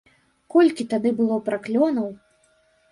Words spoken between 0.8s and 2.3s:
тады было праклёнаў!